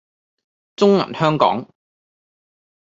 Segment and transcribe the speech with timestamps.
[0.75, 1.67] 中銀香港